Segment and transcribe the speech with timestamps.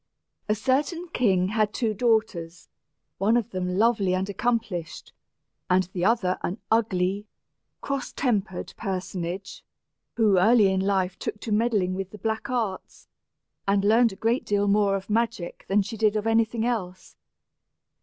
[0.49, 2.69] ]A certain king had two daughters,
[3.19, 5.13] one of them lovely and accomplished,
[5.69, 7.27] and the other an ugly,
[7.81, 9.63] cross tempered personage,
[10.15, 13.09] who early in life took to meddling with the black arts,
[13.67, 17.15] and learned a great deal more of magic than she did of any thing else.